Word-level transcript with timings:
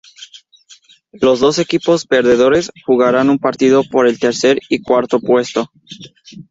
Los 1.13 1.39
dos 1.41 1.59
equipos 1.59 2.07
perdedores 2.07 2.71
jugarán 2.87 3.29
un 3.29 3.37
partido 3.37 3.83
por 3.83 4.07
el 4.07 4.17
tercer 4.17 4.57
y 4.67 4.81
cuarto 4.81 5.19
puesto. 5.19 5.71